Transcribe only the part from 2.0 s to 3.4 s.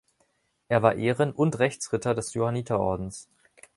des Johanniterordens.